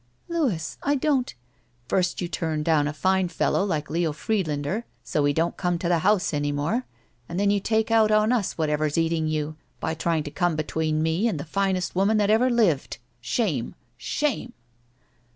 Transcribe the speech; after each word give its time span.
''Louis— 0.27 0.77
I 0.81 0.95
don't—" 0.95 1.35
"First 1.87 2.21
you 2.21 2.27
turn 2.27 2.63
down 2.63 2.87
a 2.87 2.91
fine 2.91 3.27
fellow 3.27 3.63
like 3.63 3.87
Leo 3.87 4.11
Fried 4.13 4.47
lander, 4.47 4.83
so 5.03 5.25
he 5.25 5.31
don't 5.31 5.55
come 5.57 5.77
to 5.77 5.87
the 5.87 5.99
house 5.99 6.33
any 6.33 6.51
more, 6.51 6.87
and 7.29 7.39
then 7.39 7.51
you 7.51 7.59
take 7.59 7.91
out 7.91 8.09
on 8.09 8.31
us 8.31 8.57
whatever 8.57 8.87
is 8.87 8.97
eating 8.97 9.27
you, 9.27 9.57
by 9.79 9.93
trying 9.93 10.23
to 10.23 10.31
come 10.31 10.55
between 10.55 11.03
me 11.03 11.27
and 11.27 11.39
the 11.39 11.45
finest 11.45 11.93
woman 11.95 12.17
that 12.17 12.31
ever 12.31 12.49
lived. 12.49 12.97
Shame! 13.21 13.75
Shame 13.95 14.53